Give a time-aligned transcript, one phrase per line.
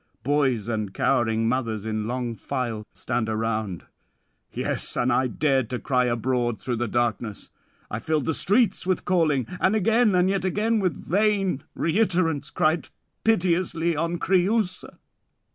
[0.23, 3.83] Boys and cowering mothers in long file stand round....
[4.51, 7.51] Yes, and I dared to cry abroad through the darkness;
[7.91, 12.89] I filled the streets with calling, and again and yet again with vain reiterance cried
[13.23, 14.97] piteously on Creüsa.